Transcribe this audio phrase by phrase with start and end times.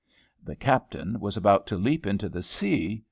[0.43, 2.99] The captain was about to leap into the sea.